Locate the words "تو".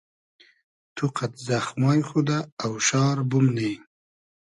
0.95-1.03